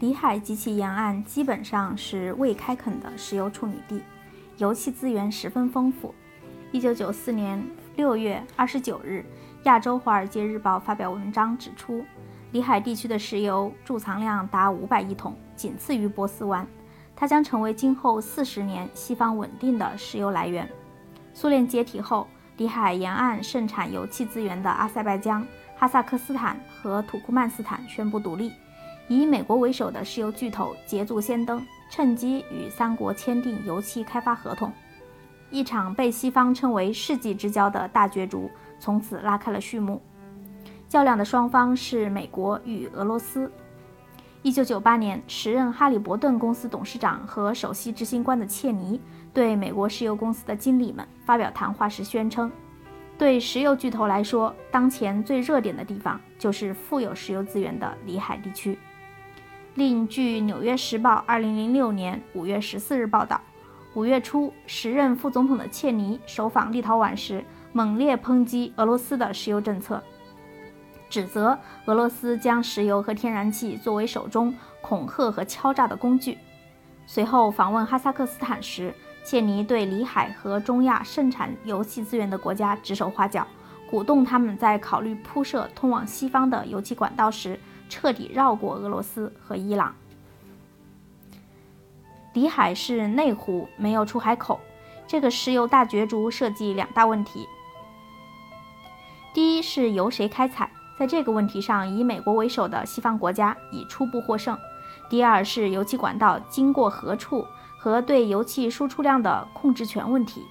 [0.00, 4.02] 里海及其沿岸基本上是未开垦的石油处女地，
[4.56, 6.14] 油气资源十分丰富。
[6.72, 7.62] 一九九四年
[7.96, 9.22] 六月二十九日，
[9.64, 12.02] 《亚洲华尔街日报》发表文章指出，
[12.52, 16.66] 里海地区的石油贮藏量达五百亿桶，仅次于波斯湾。
[17.14, 20.66] 它将成为今后四十年西方稳定的石油来源。
[21.34, 22.26] 苏联解体后，
[22.56, 28.50] 里海沿岸盛产油气资源的阿塞拜疆、哈萨克斯坦和土库曼斯坦宣布独立。
[29.10, 34.72] 以美国为首的石油巨头捷足先登，趁机与三国签订油气开发合同。
[35.50, 40.00] 一场被西方称为世纪之交的大角逐从此拉开了序幕。
[40.88, 43.50] 较量的双方是美国与俄罗斯。
[44.42, 49.00] 一九九八年，时任哈利伯顿公司董事长和首席执行官的切尼
[49.34, 52.48] 对美国石油公司的经理们发表谈话时宣称
[53.18, 58.78] ：“对石油巨头来说，当前最热点的地方就是富有石油资源的里海地区。”
[59.80, 63.40] 另据《纽约时报》二零零六年五月十四日报道，
[63.94, 70.02] 五月初，时任副总统的切尼首访立陶宛时，猛烈抨击俄罗斯的石油政策，
[71.08, 76.36] 指责俄罗斯将石油和天然气作为手中恐吓和敲诈的工具。
[77.06, 78.94] 随后访问哈萨克斯坦时，
[79.24, 83.46] 切尼对里海和中亚盛产油气资源的国家指手画脚，
[83.90, 87.58] 鼓动他们在考虑铺设通往西方的油气管道时。
[87.90, 89.94] 彻底绕过俄罗斯和伊朗。
[92.32, 94.58] 里海是内湖，没有出海口。
[95.06, 97.44] 这个石油大角逐涉及两大问题：
[99.34, 104.54] 第一是由谁开采，在这个问题上，以美国为首的西方国家已初步获胜；
[105.10, 107.44] 第二是油气管道经过何处
[107.76, 110.46] 和对油气输出量的控制权问题。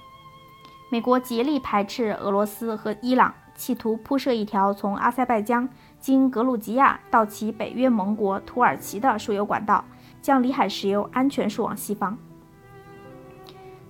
[0.90, 5.68] 美国竭力排斥俄罗斯和伊朗，企图铺设一条从阿塞拜疆。
[5.98, 9.84] 经格鲁吉亚到其北约盟国土耳其的输油管道，
[10.22, 12.16] 将里海石油安全输往西方。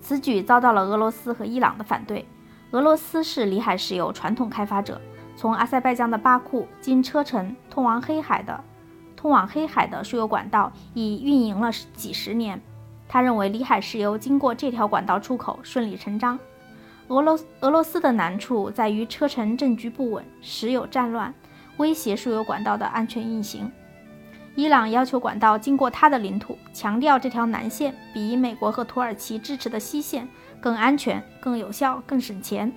[0.01, 2.27] 此举遭到了俄罗斯和伊朗的反对。
[2.73, 5.01] 俄罗斯是里海石油传统开发者，
[5.37, 8.65] 从阿塞拜疆的巴库经车臣通往黑海的
[9.15, 12.61] 通往黑海的输油管道已运营了几十年。
[13.07, 16.37] 他认为里海石油经过这条管道出口顺理成章。
[17.11, 21.35] 俄罗俄罗斯的难处在于车臣政局不稳，时有战乱。
[21.77, 23.71] 威胁输油管道的安全运行。
[24.55, 30.29] 伊朗要求管道经过他的领土，强调这条南线比美国和土耳其支持的西线
[30.61, 32.73] 更安全、更有效、更省钱。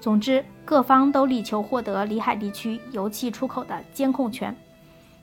[0.00, 4.56] 总之，各方都力求获得里海地区油气出口的监控权。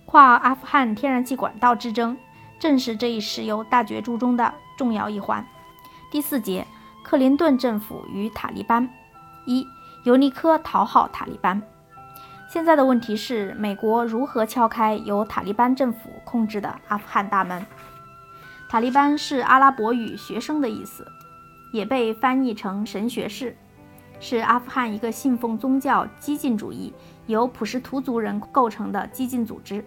[0.06, 2.16] 跨阿富汗天然气管道之争
[2.58, 5.46] 正是这一石油大角逐中的重要一环。
[6.12, 6.66] 第四节，
[7.06, 8.90] 克林顿政府与塔利班。
[9.46, 9.68] 一，
[10.06, 11.62] 尤尼科讨好塔利班。
[12.50, 17.64] 现在的问题是，美国如何敲开由塔利班政府控制的阿富汗大门？
[18.68, 21.06] 塔利班是阿拉伯语“学生”的意思，
[21.72, 23.56] 也被翻译成神学士，
[24.20, 26.92] 是阿富汗一个信奉宗教激进主义、
[27.28, 29.86] 由普什图族人构成的激进组织。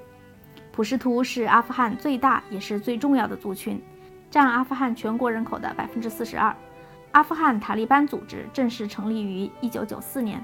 [0.70, 3.82] 普什图是阿富汗最大也是最重要的族群，
[4.30, 6.54] 占阿富汗全国人口的百分之四十二。
[7.18, 10.40] 阿富汗塔利班组织正式成立于一九九四年。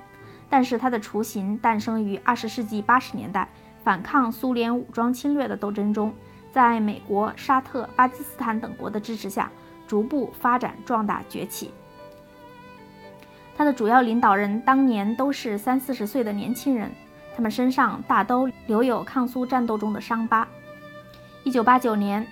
[0.50, 3.48] 但是它的雏形诞生于二十世纪八十年代，
[3.84, 6.12] 反抗苏联武装侵略的斗争中，
[6.50, 9.48] 在美国、沙特、巴基斯坦等国的支持下，
[9.86, 11.70] 逐步发展壮大崛起。
[13.56, 16.90] 它的主要领导人当年都是三四十岁的年轻人，
[17.36, 20.44] 他们身上大都留有抗苏战斗中的伤疤。
[21.44, 22.26] 一九八九年，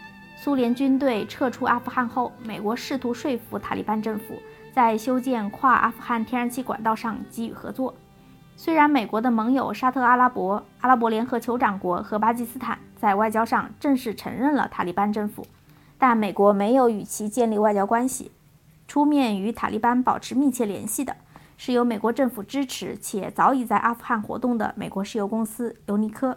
[0.45, 4.43] 苏联军队撤出阿富汗后，美国试图说服塔利班政府
[4.75, 7.95] 在修建跨阿富汗天然气管道上给予合作。
[8.57, 15.47] 虽然美国的盟友沙特阿拉伯、阿拉伯联合酋长国和巴基斯坦在外交上正式承认了塔利班政府，
[15.97, 18.33] 但美国没有与其建立外交关系。
[18.89, 21.15] 出面与塔利班保持密切联系的
[21.57, 26.37] 是由美国政府支持且早已在阿富汗活动的美国石油公司尤尼科。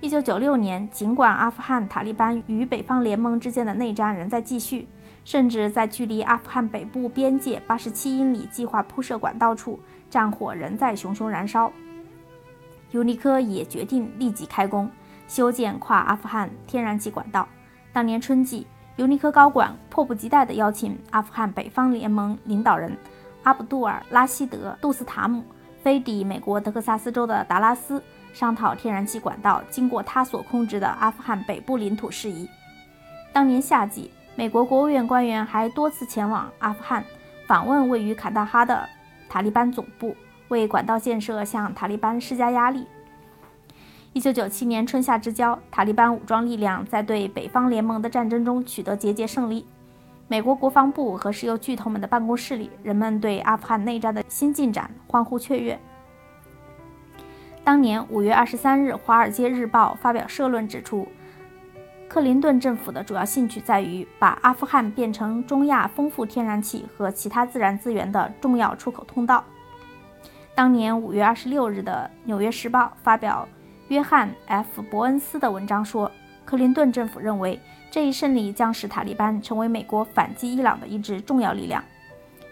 [0.00, 4.86] 一九九六年，尽管阿富汗塔利班与北方联盟之间的内战仍在继续，
[5.24, 9.78] 甚至在距离阿富汗北部边界八十七英里计划铺设管道处。
[10.08, 11.70] 战火仍在熊熊燃烧，
[12.92, 14.90] 尤尼科也决定立即开工
[15.26, 17.46] 修建跨阿富汗天然气管道。
[17.92, 18.66] 当年春季，
[18.96, 22.96] 尤尼科高管迫不及待地邀请阿富汗北方联盟领导人
[23.42, 25.44] 阿卜杜尔拉希德·杜斯塔姆
[25.82, 28.02] 飞抵美国德克萨斯州的达拉斯，
[28.38, 32.48] 商讨天然气管道经过他所控制的阿富汗北部领土事宜。
[33.32, 37.04] 当年夏季，美国国务院官员还多次前往阿富汗
[37.48, 38.88] 访问位于坎大哈的。
[39.28, 40.14] 塔利班总部
[40.50, 42.86] 为管道建设向塔利班施加压力。
[44.12, 49.66] 一九九七年春夏之交，塔利班武装力量在对北方联盟的战争中取得节节胜利。
[50.28, 55.76] 美国国防部和石油巨头们的办公室里，人们对阿富汗内战的新进展欢呼雀跃。
[57.68, 61.06] 当年五月二十三日，《华尔街日报》发表社论指出，
[62.08, 69.44] 克林顿政府的主要兴趣在于把阿富汗变成中亚丰富天然气和其他自然资源的重要出口通道。
[70.54, 73.46] 当年五月二十六日的《纽约时报》发表
[73.88, 76.10] 约翰 ·F· 伯恩斯的文章说，
[76.46, 77.60] 克林顿政府认为。
[77.90, 81.84] 这一胜利将使塔利班成为美国反击伊朗的一支重要力量，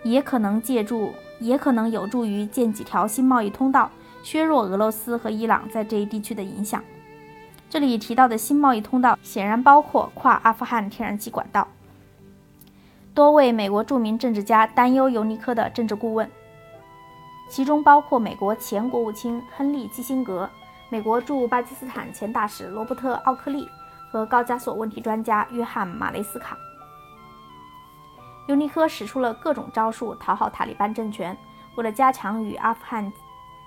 [0.02, 3.90] 也可能借助，也可能有助于建几条新贸易通道，
[4.26, 6.82] 削弱俄罗斯和伊朗在这一地区的影响。
[7.70, 11.68] 这里提到的新贸易通道显然包括跨阿富汗天然气管道。
[13.14, 16.28] 多位美国著名政治家担忧尤尼科的政治顾问，
[17.48, 20.50] 其中包括美国前国务卿亨利·基辛格、
[20.88, 23.68] 美国驻巴基斯坦前大使罗伯特·奥克利。
[24.08, 26.56] 和高加索问题专家约翰·马雷斯卡，
[28.46, 31.36] 尤尼科使出了各种招数讨好塔利班政权。
[31.74, 33.12] 为了加强与阿富汗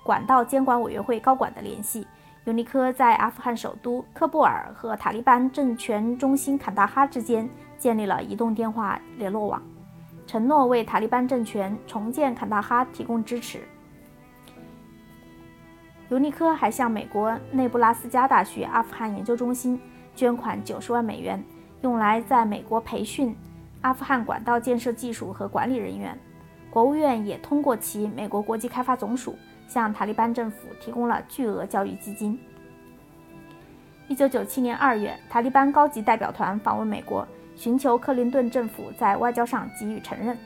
[0.10, 2.08] 管道监管委员会高管的联系，
[2.46, 7.48] 尤尼科在阿富汗首都喀布尔和塔利班政权中心坎大哈之间
[7.78, 9.62] 建立了移动电话联络网，
[10.26, 13.60] 承诺为塔利班政权重建坎大哈提供支持。
[16.10, 19.80] 尤尼科还向美国内布拉斯加大学阿富汗研究中心。
[20.16, 21.42] 捐款九十万美元，
[21.84, 23.38] 用来在美国培训
[23.82, 26.18] 阿富汗管道建设技术和管理人员。
[26.72, 29.36] 国务院也通过其美国国际开发总署
[29.70, 32.38] 向塔利班政府提供了巨额教育基金。
[34.10, 37.26] 一九九七年二月，塔利班高级代表团访问美国，
[37.56, 40.38] 寻求克林顿政府在外交上给予承认。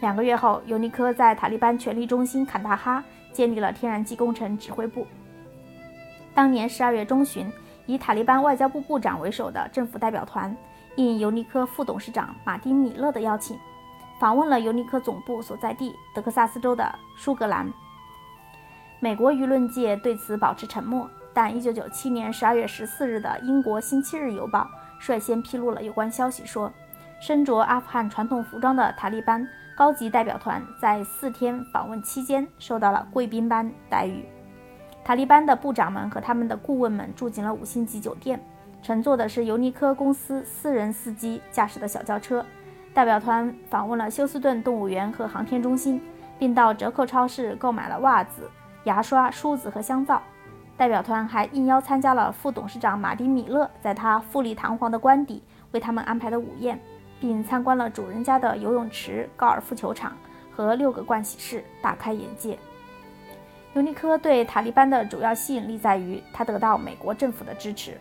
[0.00, 3.02] 两个月后，尤尼科在塔利班权力中心坎大哈
[3.32, 5.06] 建立了天然气工程指挥部。
[6.34, 7.50] 当年十二月中旬。
[7.88, 10.54] 以塔利班外交部部长为首的政府代表团，
[10.96, 13.58] 应尤尼科副董事长马丁·米勒的邀请，
[14.20, 17.66] 访问了尤尼科总部所在地德克萨斯州的舒格兰。
[19.00, 24.68] 美国舆论界对此保持沉默，但1997年12月14日的英国《星期日邮报》
[25.00, 26.72] 率先披露了有关消息，说
[27.20, 29.46] 身着阿富汗传统服装的塔利班
[29.76, 34.24] 高级代表团在四天访问期间受到了贵宾般待遇。
[35.04, 38.40] 塔利班的部长们和他们的顾问们住进了五星级酒店，
[38.82, 42.44] 乘坐的是尤尼科公司私人司机驾驶的小轿车。
[42.92, 46.02] 代表团访问了休斯顿动物园和航天中心，
[46.36, 48.50] 并到折扣超市购买了袜子、
[48.84, 50.22] 牙刷、梳子和香皂。
[50.76, 55.42] 代表团还应邀参加了副董事长马丁·米勒在他富丽堂皇的官邸
[55.72, 56.78] 为他们安排的午宴，
[57.20, 60.16] 并参观了主人家的游泳池、高尔夫球场
[60.54, 62.56] 和六个盥洗室，大开眼界。
[63.74, 67.98] 尤尼科对塔利班的主要吸引力在于，他得到美国政府的支持。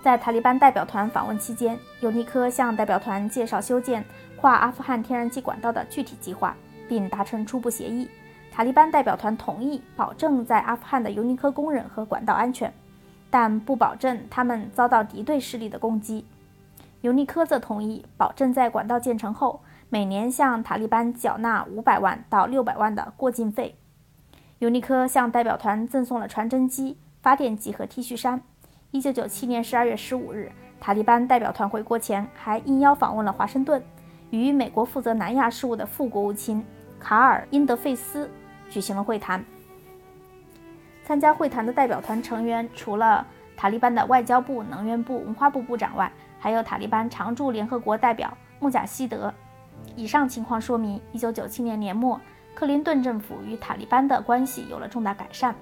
[0.00, 4.04] 在塔利班代表团访问期间，尤尼科向代表团介绍修建
[4.36, 6.56] 跨阿富汗天然气管道的具体计划，
[6.88, 8.08] 并达成初步协议。
[8.54, 12.72] 塔利班代表团同意保证在阿富汗的尤尼科工人和管道安全，
[13.28, 16.24] 但不保证他们遭到敌对势力的攻击。
[17.00, 19.60] 尤尼科则同意保证在管道建成后。
[19.90, 23.76] 每年向塔利班缴纳五百万到六百万的过境费。
[24.58, 28.40] 尤尼科向代表团赠送了传真机、发电机和 T 恤衫。
[28.90, 33.80] 一九九七年十二月十五日，塔利班代表团回国前还应邀访问了华盛顿，
[34.30, 36.64] 与美国负责南亚事务的副国务卿
[36.98, 38.28] 卡尔·因德费斯
[38.74, 39.44] 举行了会谈。
[41.04, 43.24] 参加会谈的代表团成员除了
[43.56, 49.32] 塔利班的外交部、能源部、文化部部长外，还有塔利班常驻联合国代表穆贾希德。
[49.94, 52.20] 以上情况说明，1997年年末，
[52.52, 55.54] 克林顿政府与塔利班的关系有了重大改善。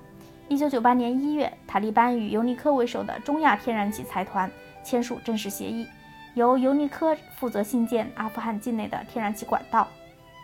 [0.49, 4.51] 1998年1月，塔利班与尤尼科为首的中亚天然气财团
[4.83, 5.87] 签署正式协议，
[6.33, 9.87] 由尤尼科负责兴建阿富汗境内的天然气管道。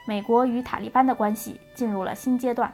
[0.09, 2.73] 美国与塔利班的关系进入了新阶段。